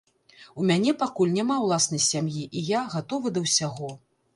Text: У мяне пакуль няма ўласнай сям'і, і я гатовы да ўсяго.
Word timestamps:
У 0.61 0.65
мяне 0.69 0.93
пакуль 1.01 1.35
няма 1.37 1.59
ўласнай 1.67 2.03
сям'і, 2.09 2.43
і 2.57 2.67
я 2.75 2.87
гатовы 2.99 3.27
да 3.39 3.51
ўсяго. 3.51 3.97